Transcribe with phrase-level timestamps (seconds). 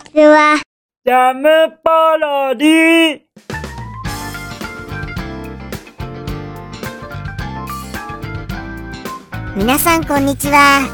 [0.00, 0.60] ちは。
[1.04, 1.48] ジャム
[1.82, 3.20] パロディ
[9.56, 10.88] 皆さんこんにちは。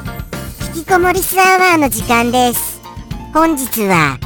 [0.74, 2.80] 引きこもりスアワーの時間です。
[3.32, 4.18] 本日は、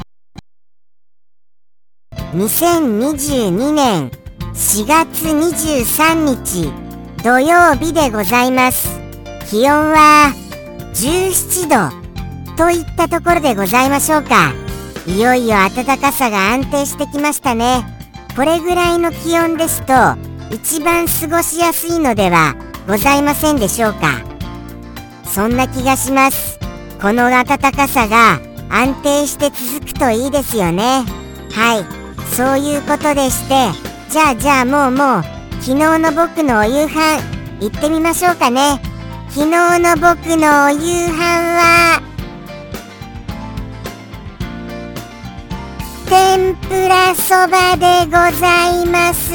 [2.35, 4.11] 2022年
[4.55, 6.73] 4月23日
[7.23, 9.01] 土曜日でございます。
[9.51, 10.33] 気温は
[10.95, 14.60] 17度といったところでございましょうか。
[15.07, 17.85] いよいよ暖かさが安定してきましたね。
[18.37, 19.95] これぐらいの気温ですと、
[20.51, 22.55] 一番過ごしやすいのでは
[22.87, 24.21] ございませんでしょうか。
[25.25, 26.59] そんな気がします。
[27.01, 28.41] この暖かさが
[28.71, 31.05] 安定して続くといいですよね。
[31.53, 31.85] はい、
[32.35, 33.55] そういうことでして、
[34.11, 35.25] じゃあじゃあもうもう、
[35.61, 37.23] 昨日の僕のお夕飯、
[37.61, 38.81] 行ってみましょうかね。
[39.31, 42.03] 昨日の僕のお夕飯は、
[46.11, 49.33] 天ぷらそばでございます。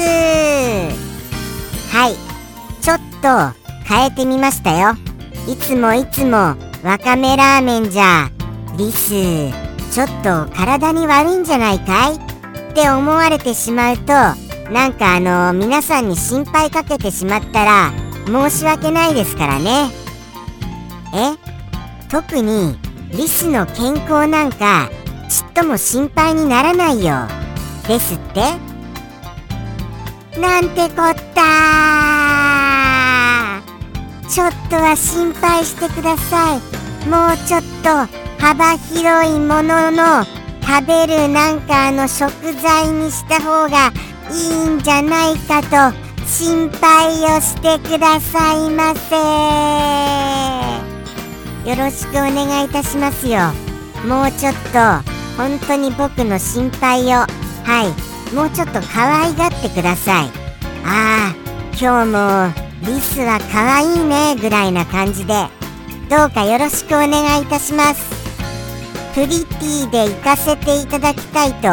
[1.90, 2.16] はい、
[2.82, 4.94] ちょっと変えてみましたよ。
[5.50, 8.28] いつもいつもわかめラーメンじゃ
[8.76, 9.08] リス
[9.90, 12.16] ちょっと体に悪いんじゃないかい？
[12.16, 12.18] っ
[12.74, 14.12] て思われてしまうと
[14.70, 17.90] なんかあの皆さんに心配かけてしまったら
[18.26, 19.88] 申し訳ないですからね
[21.14, 22.10] え？
[22.10, 22.76] 特に
[23.12, 24.90] リスの健康なんか
[25.36, 27.28] ちっとも心配にならないよ
[27.86, 28.40] ですって。
[30.40, 31.42] なんてこった
[34.30, 36.60] ちょっとは心配してください。
[37.10, 38.06] もうちょっと
[38.42, 40.24] 幅広いものの
[40.62, 43.92] 食べるなんかあの食材にした方が
[44.30, 45.94] いいんじゃないかと
[46.26, 49.16] 心配をしてくださいませ。
[51.68, 53.52] よろしくお願いいたしますよ。
[54.08, 55.15] もうちょっと。
[55.36, 57.10] 本当に僕の心配を。
[57.10, 57.26] は
[58.30, 58.34] い。
[58.34, 60.26] もうちょっと可愛がってください。
[60.84, 61.34] ああ
[61.78, 62.52] 今日も
[62.86, 65.34] リスは可愛いねぐらいな感じで。
[66.08, 68.04] どうかよろしくお願いいたします。
[69.14, 71.68] プリティで行かせていただきたいと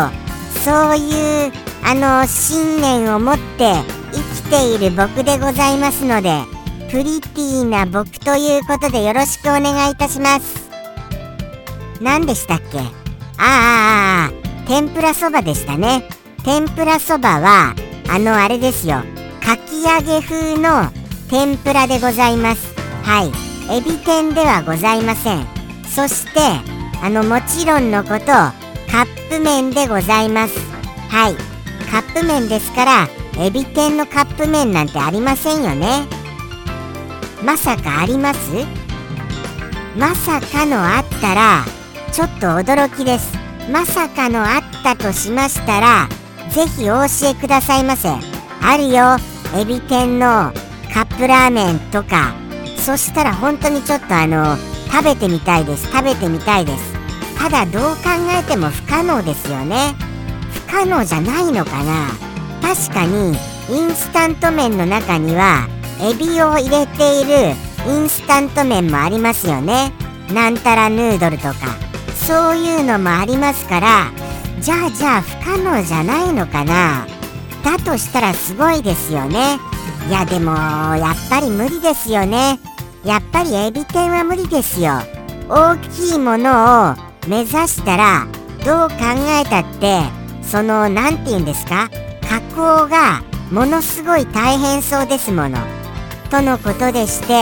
[0.64, 1.52] そういう
[1.84, 3.74] あの信念を持って
[4.14, 6.42] 生きている僕でございますので
[6.90, 10.70] プリティな僕ということでよろしくお願いいたします。
[12.00, 13.03] 何でしたっけ？
[13.46, 16.08] ああああ天ぷらそばでしたね。
[16.46, 17.76] 天ぷらそばは
[18.10, 19.04] あのあれですよ。
[19.44, 20.90] かき揚げ風の
[21.30, 22.74] 天ぷらでございます。
[23.04, 23.32] はい。
[23.70, 25.46] エビ天ではございません。
[25.86, 26.40] そして
[27.02, 28.54] あのもちろんのことカ
[29.04, 30.58] ップ麺でございます。
[31.10, 31.36] はい。
[31.92, 36.08] カップ麺ですからエビ天のカップ麺なんてありませんよね。
[37.44, 38.40] まさかあります？
[39.98, 41.66] まさかのあったら
[42.14, 43.34] ちょっと驚きです。
[43.72, 46.08] まさかのあったとしましたら
[46.52, 48.08] ぜひお教えくださいませ。
[48.62, 49.18] あるよ。
[49.60, 50.54] エビ天の
[50.94, 52.36] カップラーメンとか。
[52.78, 54.58] そしたら本当にちょっとあの
[54.92, 55.92] 食べてみたいです。
[55.92, 56.94] 食べてみたいです。
[57.40, 58.02] ただどう考
[58.40, 59.96] えても不可能ですよね。
[60.68, 62.10] 不可能じゃないのかな。
[62.62, 63.36] 確かに
[63.70, 65.68] インスタント麺の中には
[66.00, 67.56] エビを入れている
[67.88, 69.92] インスタント麺もありますよね。
[70.32, 71.93] なんたらヌードルとか。
[72.26, 74.12] そういうのもありますから
[74.62, 77.06] じゃあじゃあ不可能じゃないのかな。
[77.64, 79.58] だとしたらすごいですよね。
[80.08, 82.60] いやでもやっぱり無理ですよね。
[83.04, 84.94] やっぱりエビ天は無理ですよ。
[85.50, 86.96] 大きいものを
[87.28, 88.26] 目指したら
[88.66, 88.96] どう考
[89.42, 90.02] えたって
[90.42, 91.90] その何て言うんですか？
[92.22, 95.58] 加工がものすごい大変そうですもの。
[96.30, 97.34] とのことでして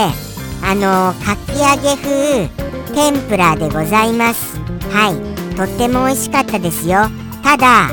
[0.64, 2.61] あのかき揚げ風
[2.94, 4.58] 天ぷらでございます。
[4.90, 5.56] はい。
[5.56, 7.08] とっても美味しかったですよ。
[7.42, 7.90] ただ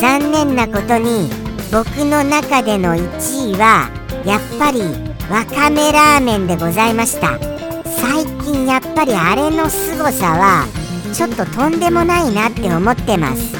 [0.00, 1.30] 残念なことに
[1.72, 3.90] 僕の中での1位は
[4.24, 4.80] やっぱり
[5.30, 7.38] わかめラーメンでございました。
[7.84, 10.66] 最近やっぱりあれの凄さは
[11.12, 13.52] ちょっととんでもないなって思ってます。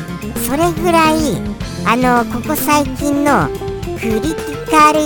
[0.46, 1.40] それぐらい
[1.86, 3.48] あのここ最近の
[4.00, 5.00] クリティカル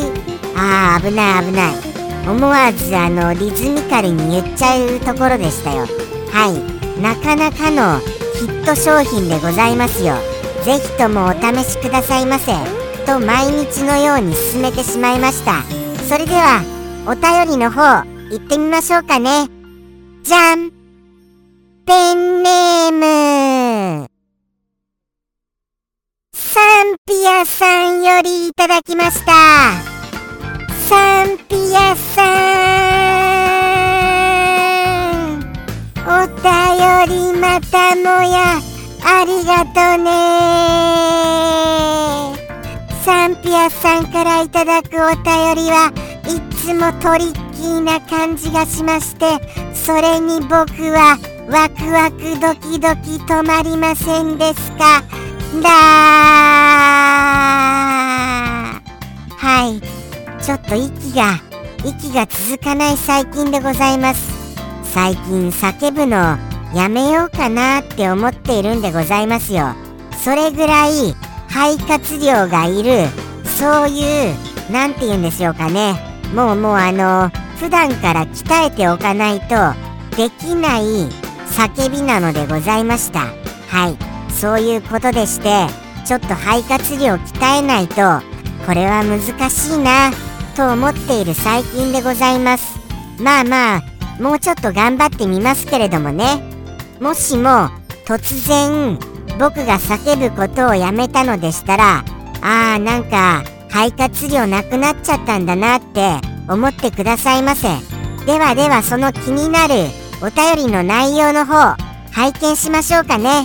[0.57, 1.86] あー危ない危ない。
[2.27, 5.87] 思わずあのリズミカルに言っちゃうところでしたよ。
[6.33, 7.01] はい。
[7.01, 8.01] なかなかの
[8.39, 10.15] ヒット商品でございますよ。
[10.65, 12.53] ぜひともお試しくださいませ。
[13.07, 15.63] と毎日のように進めてしまいました。
[16.09, 16.63] それでは
[17.07, 19.49] お便りの方行ってみましょうかね。
[20.25, 20.71] じゃん
[21.87, 24.09] ペンネーム。
[26.33, 29.96] サンピアさんよりいただきました。
[30.89, 32.23] サンピアさ
[35.33, 35.43] ん
[36.07, 36.45] お便
[37.09, 38.61] りまたもや
[39.05, 40.07] ありがとね。
[43.05, 45.93] サンピアさんからいただくお便りは
[46.27, 49.41] いつもトリッキーな感じがしまして
[49.75, 50.53] それに僕
[50.93, 51.19] は
[51.49, 55.03] ワクワクドキドキ止まりませんですか？
[55.63, 55.69] だ
[59.37, 60.06] はい。
[60.47, 61.41] ちょっと息が
[61.85, 64.31] 息が続かない最近でございます。
[64.85, 66.39] 最近叫ぶの
[66.73, 69.75] やめようかなって思っているんでございますよ。
[70.23, 71.17] それぐらい
[71.49, 73.09] 肺活量がいる
[73.59, 74.35] そういう
[74.71, 75.97] 何て言うんでしょうかね。
[76.33, 77.29] もうもうあの
[77.59, 79.57] 普段から鍛えておかないと
[80.17, 81.09] できない
[81.57, 83.27] 叫びなのでございました。
[83.67, 84.33] はい。
[84.33, 85.67] そういうことでして
[86.05, 87.97] ちょっと肺活量鍛えないと
[88.65, 90.13] これは難しいな。
[90.57, 92.79] と思っている最近でございます。
[93.21, 93.83] まあまあ
[94.19, 96.43] もうちょっと頑張ってみますけれどもね。
[96.99, 97.69] もしも
[98.07, 98.99] 突然
[99.39, 101.99] 僕が叫ぶことをやめたのでしたら
[102.41, 106.17] あーなんか肺活量なくなっちゃったんだなって
[106.49, 107.69] 思ってくださいませ。
[108.25, 109.75] ではではその気になる
[110.23, 111.77] お便りの内容の方
[112.13, 113.45] 拝見しましょうかね。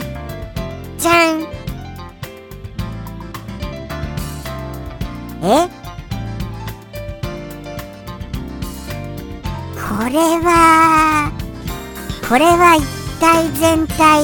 [0.97, 1.41] じゃん。
[5.43, 5.80] え？
[10.11, 11.31] れは
[12.27, 12.85] これは一
[13.19, 14.23] 体全体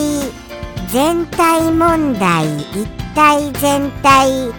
[0.89, 4.49] 全体問題一体全体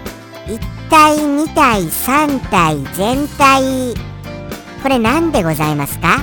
[0.47, 0.59] 一
[0.91, 3.95] 体二体三体全体。
[4.83, 6.19] これ何でございますか？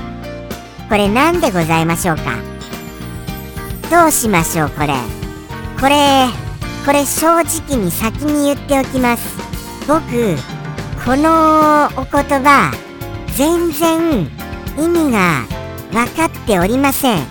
[0.89, 2.23] これ何でございましょうか？
[3.91, 4.93] どうしましょうこれ？
[5.79, 6.27] これ
[6.85, 9.37] これ正直に先に言っておきます。
[9.87, 10.01] 僕
[11.03, 12.71] このお言葉
[13.35, 14.29] 全然
[14.77, 15.45] 意味が
[15.91, 17.23] 分かっておりません。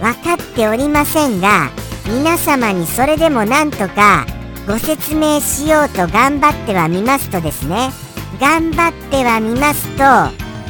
[0.00, 1.70] 分かっておりませんが
[2.06, 4.26] 皆様にそれでもなんとか
[4.66, 7.90] ご説明しようと頑張ってはみますとですね。
[8.40, 10.02] 頑張ってはみますと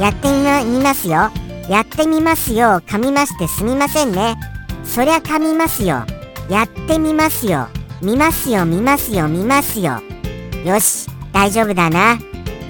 [0.02, 0.28] やって
[0.64, 1.30] みますよ。
[1.68, 2.80] やってみますよ。
[2.86, 4.36] 噛みましてすみませんね。
[4.84, 6.04] そりゃ噛みますよ。
[6.48, 7.68] やってみますよ。
[8.00, 8.64] 見ますよ。
[8.64, 9.28] 見ますよ。
[9.28, 10.00] 見ますよ。
[10.64, 12.18] よし大丈夫だな。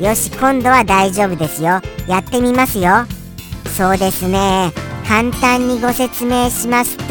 [0.00, 1.80] よし今度は大丈夫ですよ。
[2.06, 3.06] やってみますよ。
[3.76, 4.72] そうですね。
[5.06, 7.04] 簡単にご説明しますと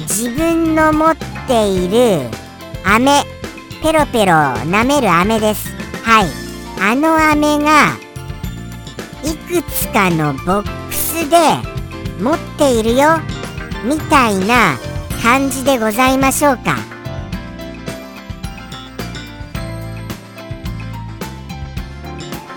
[0.00, 2.30] 自分の持っている
[2.82, 3.22] 飴
[3.82, 5.68] ペロペロ舐める飴です。
[6.02, 6.28] はい。
[6.80, 7.88] あの飴が
[9.22, 11.36] いくつかのボックスで
[12.22, 13.18] 持っているよ
[13.84, 14.78] みたいな
[15.22, 16.76] 感じでございましょうか。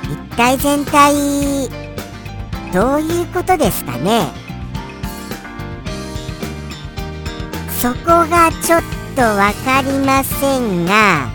[0.09, 1.88] 一体全体
[2.73, 4.27] どういうことですかね？
[7.81, 8.81] そこがちょっ
[9.15, 11.29] とわかりませんが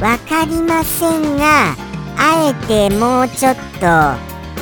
[0.00, 1.76] わかりませんが
[2.18, 3.60] あえてもうちょっと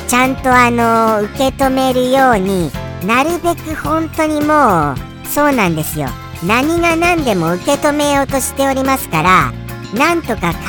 [0.07, 2.71] ちゃんとあの受け止めるように
[3.05, 6.07] なるべく本当にもうそうなんですよ。
[6.45, 9.53] 何が何でも受け止めようとしておりますから
[9.97, 10.59] なんとか考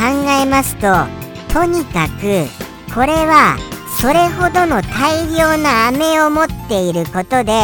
[0.41, 0.87] えますと
[1.53, 2.47] とにかく
[2.95, 3.57] これは
[4.05, 7.55] それほどの大量な飴を持っていることで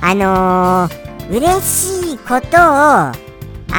[0.00, 3.12] あのー、嬉しいことをあ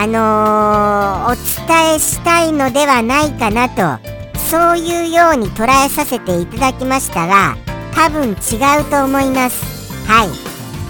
[0.06, 7.58] のー、お伝えしたいのではないかなとそういうように捉えさせていただきましたが
[7.96, 9.92] 多分違うと思います。
[10.08, 10.28] はい。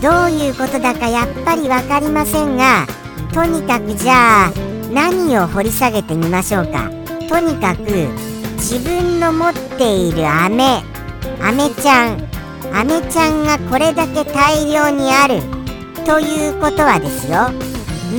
[0.02, 2.86] どういうことだかやっぱり分かりませんが
[3.34, 4.52] とにかくじゃあ
[4.92, 6.92] 何を掘り下げてみましょうか。
[7.30, 10.84] とにかく自分の持っている飴。
[11.42, 12.30] 飴ちゃん。
[12.74, 15.42] 飴ちゃんがこれだけ大量にある。
[16.06, 17.50] ということはですよ。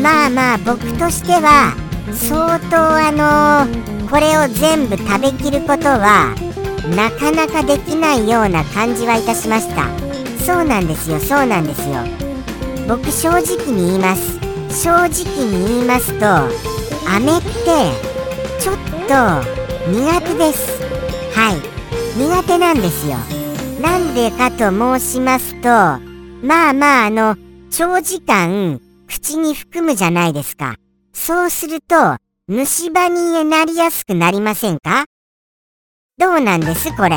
[0.03, 1.75] まあまあ僕としては
[2.13, 6.35] 相当あのー、これを全部食べきることは
[6.97, 9.89] なかなかできないような感じはいたしました。
[10.43, 11.97] そうなんですよそうなんですよ。
[12.89, 14.41] 僕正直に言います。
[14.83, 16.27] 正直に言いますと
[17.09, 18.11] 飴って
[18.59, 20.83] ちょっと苦手です。
[21.35, 21.61] はい。
[22.19, 23.17] 苦手なんですよ。
[23.81, 27.37] なんでかと申しますとまあまああの
[27.71, 30.77] 長時間口に含むじゃないですか。
[31.15, 35.07] そうすると虫歯になりやすくなりませんか？
[36.19, 37.17] どうなんですこれ。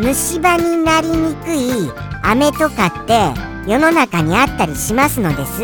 [0.00, 1.90] 虫歯になりにくい
[2.24, 3.32] 飴とかって
[3.70, 5.62] 世の中にあったりしますのです？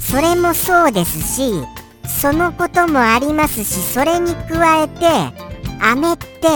[0.00, 1.52] それもそうですし
[2.24, 5.04] そのこともありますしそれに加えて
[5.78, 6.48] 飴って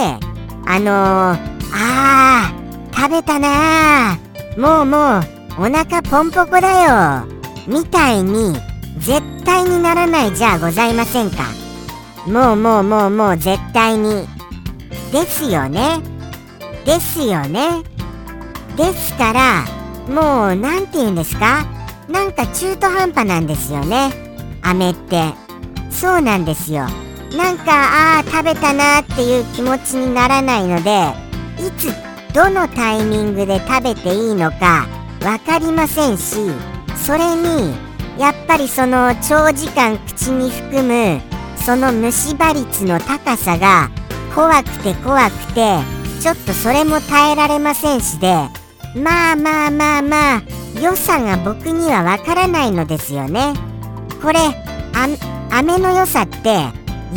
[0.65, 1.39] あのー、
[1.71, 4.59] あー食べたなー。
[4.59, 7.27] もうもうお腹ポンポコだよ。
[7.67, 8.55] みたいに
[8.97, 11.43] 絶対にならないじゃございませんか。
[12.25, 14.27] もうもうもうもう絶対に。
[15.11, 15.99] ですよね。
[16.83, 17.83] ですよね。
[18.75, 19.65] ですから
[20.07, 21.63] もう何て言うんですか？
[22.09, 24.11] なんか中途半端なんですよね。
[24.63, 25.31] 飴って。
[25.89, 26.87] そうなんですよ。
[27.35, 31.13] なんかああ食べたなっていう気持ちにならないので
[31.59, 31.93] いつ
[32.33, 34.87] どのタイミングで食べていいのか
[35.19, 36.37] 分かりませんし
[36.95, 37.75] それに
[38.17, 41.21] やっぱりその長時間口に含む
[41.57, 43.89] その虫歯率の高さが
[44.33, 45.77] 怖くて怖くて
[46.21, 48.33] ちょっとそれも耐えられませんしで
[48.95, 50.41] まあまあまあまあ
[50.81, 53.53] 良さが僕にはわからないのですよね。
[54.21, 54.39] これ
[55.51, 56.39] 飴の良さって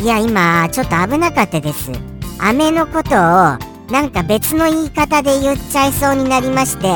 [0.01, 1.91] いや今ちょっと危なかったです。
[2.39, 3.13] 飴のことを
[3.91, 6.87] なんか別の言い方で言っちゃいそうになりまして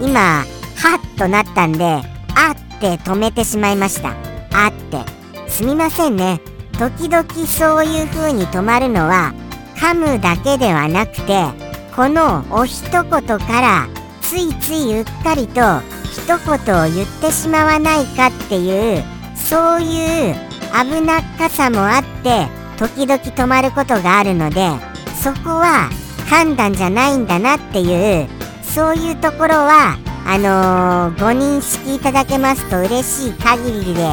[0.00, 0.44] 今
[0.76, 4.10] ハッとなったんであって止めてしまいました。
[4.52, 5.20] あって。
[5.48, 6.40] すみませんね。
[6.78, 9.34] 時々そういう風に止まるのは
[9.76, 11.44] 噛むだけではなくて
[11.94, 13.88] このお一言から
[14.22, 15.60] ついついうっかりと
[16.04, 19.04] 一言を言ってしまわないかっていう
[19.36, 22.46] そういう危なっかさもあって
[22.78, 24.68] 時々止まることがあるので
[25.22, 25.90] そこは
[26.28, 28.28] 判断じゃないんだなっていう
[28.62, 34.06] そういうところはあのー、ご認識いただけますと嬉しい限りで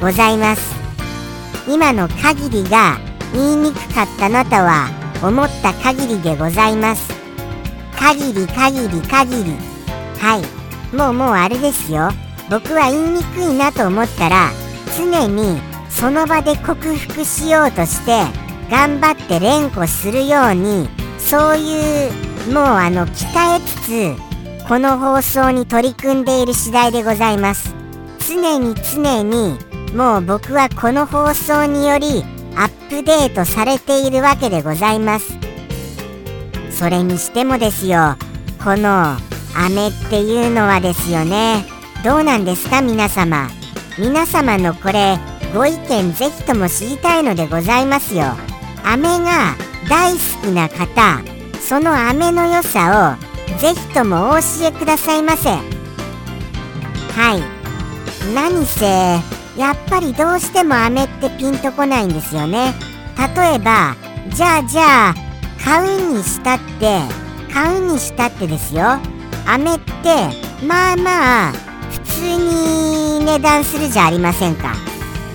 [0.00, 0.76] ございます。
[1.68, 2.98] 今の限りが
[3.32, 4.88] 言いにくかったなとは
[5.22, 7.12] 思った限りでございます。
[7.98, 9.56] 限り限り限り。
[10.20, 10.96] はい。
[10.96, 12.10] もうもうあれですよ。
[12.48, 14.50] 僕は言いにくいなと思ったら
[14.96, 15.60] 常に
[15.98, 18.22] その場で克服しようとして
[18.70, 20.88] 頑張って連呼するように
[21.18, 27.74] そういうもうあの鍛えつつこの放送に取り組んでいる次第でございます。
[28.28, 29.56] 常に常に
[29.94, 32.24] もう僕はこの放送により
[32.56, 35.32] アップデートされているわけでございます。
[36.70, 38.16] それにしてもですよ
[38.62, 39.16] この
[39.56, 41.64] 飴っていうのはですよね。
[42.04, 43.48] どうなんですか皆様。
[43.98, 45.18] 皆様のこれ
[45.56, 48.24] ご意見ぜひとも知りたいのでございますよ。
[48.84, 49.56] 飴が
[49.88, 51.22] 大好きな方
[51.60, 55.48] その飴の良さをぜひともお教えくださいませ。
[55.48, 55.60] は
[57.38, 57.42] い。
[58.34, 58.84] 何せ
[59.58, 62.74] やっぱりどうしても飴ってピンとこないんですよね。
[63.34, 63.96] 例えば
[64.28, 65.14] じゃあじゃあ
[65.64, 67.00] 買うにしたって
[67.50, 68.98] 買うにしたってですよ。
[69.46, 69.94] 飴って
[70.66, 71.52] まあまあ
[71.90, 74.85] 普通に値段するじゃありませんか。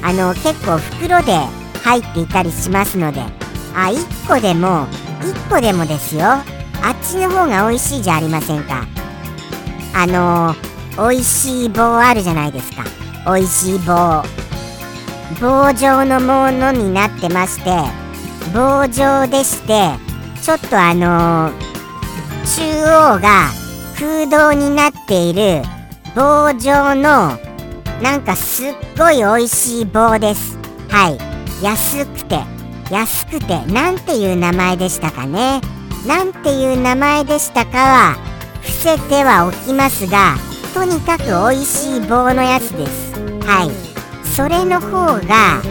[0.03, 1.38] あの結構袋で
[1.84, 3.22] 入っていたりしますので。
[3.74, 4.86] あ1個でも
[5.22, 6.24] 1個でもですよ。
[6.24, 6.43] あっ
[7.01, 8.86] ちの方が美味しいじゃありませんか。
[9.93, 10.55] あの
[10.98, 12.84] 美味しい棒あるじゃないですか。
[13.25, 14.24] 美味しい棒。
[15.39, 17.72] 棒状のものになってまして
[18.53, 19.89] 棒状でして
[20.41, 21.51] ちょっとあの
[22.46, 23.50] 中央が
[23.98, 25.62] 空洞になっている
[26.15, 27.39] 棒状の
[28.01, 30.58] なんかすっごい美味しい棒です。
[30.89, 31.63] はい。
[31.63, 32.39] 安くて
[32.89, 35.62] 安くてなんていう名前でしたかね。
[36.08, 38.15] なんていう名前でしたかは
[38.62, 40.36] 伏せてはおきますが
[40.74, 43.13] とにかく美味しい棒のやつです。
[43.46, 44.25] はい。
[44.27, 45.62] それの方が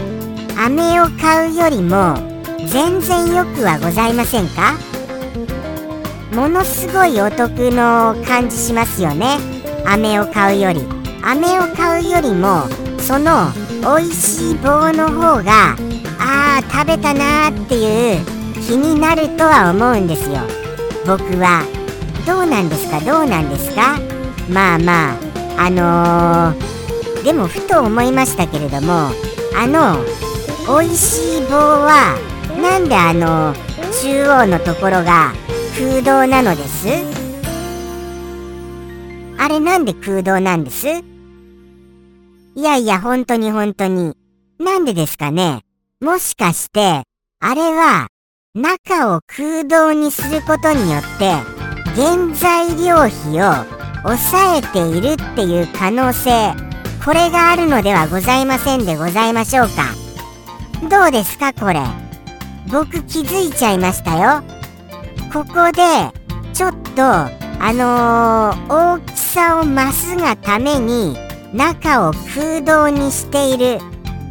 [0.65, 2.15] 飴を買うよりも
[2.67, 4.75] 全然よくはございませんか？
[6.33, 9.37] ものすごいお得の感じしますよね。
[9.85, 11.00] 飴を買うより。
[11.23, 12.67] 飴を買うよりも
[12.99, 13.51] その
[13.81, 15.75] 美味しい棒の方が
[16.19, 18.25] あー食べたなーっていう
[18.61, 20.39] 気になるとは思うんですよ。
[21.05, 21.63] 僕は
[22.27, 22.99] どうなんですか？
[22.99, 23.97] どうなんですか？
[24.49, 25.15] まあまあ
[25.57, 29.09] あのー、でもふと思いましたけれども
[29.55, 29.97] あの
[30.67, 32.17] 美味しい棒は
[32.61, 33.53] なんであの
[34.01, 35.33] 中央のところが
[35.77, 36.87] 空洞なのです？
[39.39, 41.03] あれなんで空洞なんです？
[42.55, 44.15] いやいや、本当に本当に。
[44.59, 45.61] なんでですかね
[46.01, 47.03] もしかして、
[47.39, 48.07] あれは、
[48.53, 51.33] 中を空洞にすることによって、
[51.95, 56.53] 原材料費を抑えているっていう可能性、
[57.05, 59.85] これがあるのではございませんでございましょうか。
[60.89, 61.79] どうですかこれ。
[62.69, 64.43] 僕気づいちゃいましたよ。
[65.31, 65.81] ここで、
[66.53, 67.31] ちょっと、あ
[67.73, 71.15] のー、大きさを増すがために、
[71.53, 73.79] 中を空洞にしている。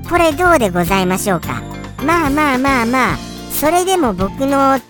[0.08, 1.62] これどうでございましょうか？
[2.04, 3.16] まあまあまあまあ。
[3.52, 4.80] それでも僕のあ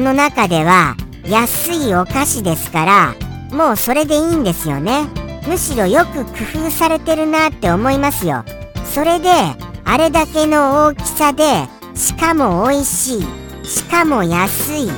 [0.00, 3.14] の中では安いお菓子ですから
[3.52, 5.06] もうそれでいいんですよね。
[5.46, 6.30] むしろよく工
[6.66, 8.44] 夫されてるなって思いますよ。
[8.84, 9.28] それで
[9.84, 11.44] あれだけの大きさで
[11.94, 14.90] しかも美味しいしかも安い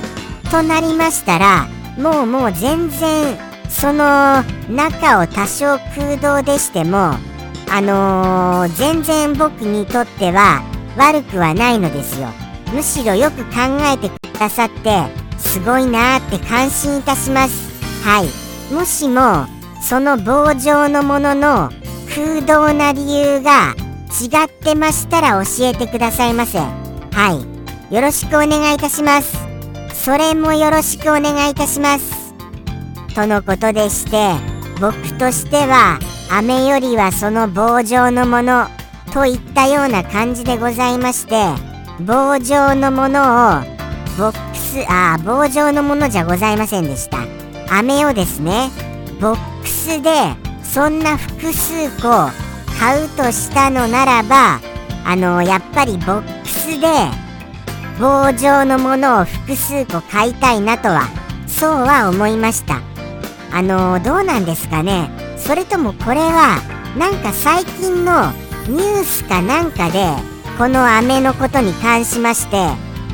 [0.51, 1.67] となりましたら
[1.99, 3.37] もうもう全然
[3.69, 7.15] その中を多少空洞でしても
[7.71, 10.63] あのー、全然僕にとっては
[10.97, 12.29] 悪くはないのですよ。
[12.73, 15.03] むしろよく考えてくださって
[15.39, 17.69] すごいなーって感心いたします。
[18.05, 18.75] はい。
[18.75, 19.47] もしも
[19.83, 21.71] その棒状のものの
[22.15, 23.75] 空洞な理由が
[24.21, 26.59] 違ってましたら教えてくださいませ。
[26.59, 26.67] は
[27.91, 27.95] い。
[27.95, 29.37] よろしくお願いいたします。
[29.95, 32.18] それもよろしくお願いいたします。
[33.19, 34.31] とのことでして
[34.81, 35.99] 僕としては
[36.31, 38.69] 飴よりはその棒状のもの
[39.13, 41.35] といったような感じでございまして
[41.99, 43.61] 棒状のものを
[44.17, 47.19] ボックスああ棒状のものじゃございませんでした。
[47.77, 48.71] 飴をですね
[49.21, 50.11] ボックスで
[50.63, 52.31] そんな複数個
[52.79, 54.61] 買うとしたのならば
[55.05, 56.87] あのやっぱりボックスで
[57.99, 61.09] 棒状のものを複数個買いたいなとは
[61.49, 62.88] そうは思いました。
[63.53, 65.11] あのどうなんですかね。
[65.37, 66.61] それともこれは
[66.99, 68.33] なんか最近の
[68.69, 70.07] ニュースかなんかで
[70.59, 72.69] この飴のことに関しまして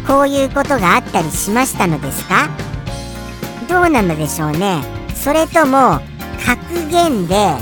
[0.06, 2.48] こういうことがあったりしましたのですか？
[3.68, 4.82] どうなのでしょうね。
[5.14, 6.00] それとも
[6.44, 7.54] 格言で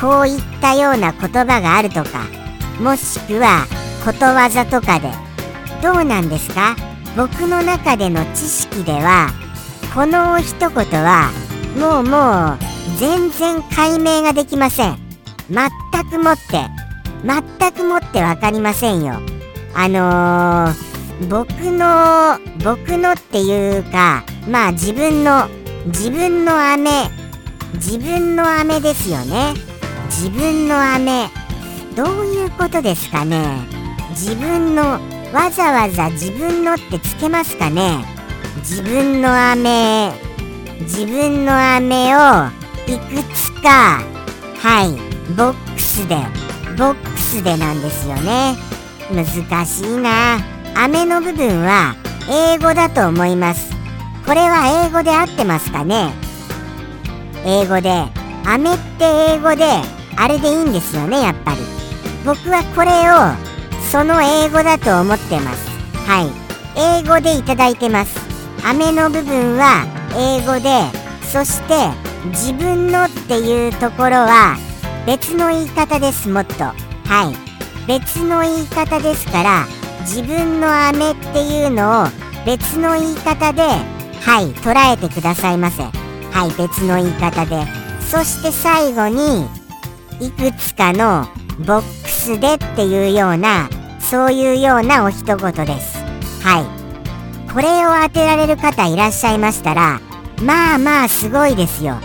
[0.00, 2.26] こういったような言葉があるとか
[2.80, 3.66] もしくは
[4.04, 5.10] ことわざとかで
[5.82, 6.76] どうなんですか？
[7.16, 9.28] 僕の中での知識では
[9.94, 11.30] この一言は
[11.78, 12.58] もうもう
[12.98, 14.98] 全然解明ができません。
[15.48, 15.70] 全
[16.10, 16.66] くもって
[17.24, 19.20] 全くもって分かりませんよ。
[19.74, 25.48] あのー、僕の僕のっていうかまあ自分の
[25.86, 27.10] 自分の飴
[27.74, 29.54] 自分の飴ですよね。
[30.06, 31.28] 自分の飴。
[31.96, 33.40] どういうことですかね。
[34.10, 34.98] 自分の
[35.32, 38.04] わざわざ自分のってつけますかね。
[38.58, 40.29] 自分の飴。
[40.80, 42.18] 自分の飴を
[42.86, 44.00] いくつか
[44.58, 44.92] はい
[45.34, 46.16] ボックスで
[46.76, 48.56] ボックスでなんですよね。
[49.12, 50.38] 難しいな。
[50.74, 51.94] 飴の部分は
[52.30, 53.70] 英語だと思います。
[54.24, 56.12] これは英語で合ってますかね？
[57.44, 57.90] 英語で
[58.46, 59.64] 飴って英語で
[60.16, 61.58] あれでいいんですよねやっぱり。
[62.24, 65.68] 僕はこれをその英語だと思ってます。
[66.08, 66.30] はい。
[67.02, 68.18] 英語でいただいてます。
[68.64, 70.84] 飴の部分は英語で
[71.22, 71.74] そして
[72.30, 74.56] 自分のっていうところは
[75.06, 76.64] 別の言い方ですもっと。
[76.64, 76.74] は
[77.32, 77.86] い。
[77.86, 79.66] 別の言い方ですから
[80.00, 82.06] 自分の飴っていうのを
[82.44, 85.82] 別の言い方ではい捉えてくださいませ。
[85.82, 87.64] はい別の言い方で。
[88.00, 89.46] そして最後に
[90.20, 91.26] いくつかの
[91.64, 93.68] ボックスでっていうような
[94.00, 95.98] そういうようなお一言です。
[96.42, 96.79] はい。
[97.52, 100.00] これを当てられる方いらっしゃいましたら
[100.42, 101.96] まあまあすごいですよ。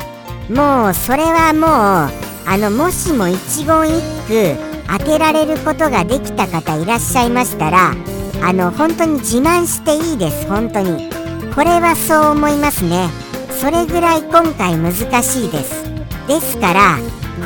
[0.50, 4.56] もうそれはもうあのもしも一言一句
[4.88, 7.96] 当てられることができた方いらっしゃいましたら
[8.44, 10.48] あの本当に自慢していいです。
[10.48, 11.10] 本当に。
[11.56, 13.10] これはそう思いますね。
[13.50, 15.86] それぐらい今回難しいです。
[16.28, 16.98] ですから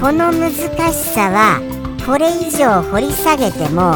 [0.02, 1.62] この難しさは
[2.06, 3.96] これ以上掘り下げても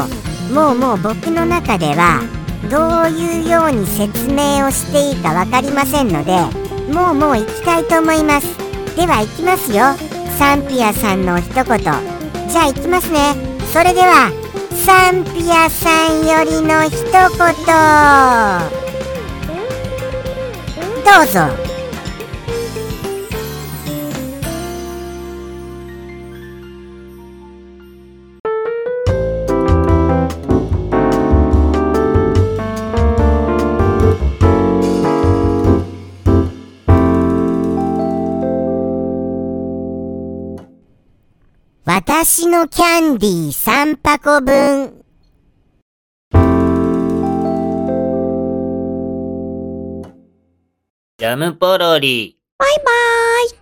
[0.52, 2.20] もうもう僕の中では
[2.70, 6.32] どういうように説明をしていいか分かりませんので
[6.92, 8.46] もうもう行きたいと思います。
[8.96, 9.84] では行きますよ。
[10.38, 11.64] サンピアさんの一言。
[11.64, 11.92] じゃ
[12.62, 13.34] あ行きますね。
[13.72, 14.30] それでは
[14.84, 17.24] サンピアさんよりの一言。
[21.04, 21.73] どうぞ。
[42.44, 45.02] 私のキャンディー3箱分。
[51.16, 52.36] ジャムポロリ。
[52.58, 53.50] バイバーイ。